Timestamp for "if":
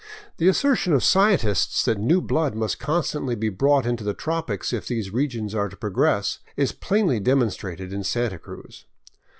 4.73-4.87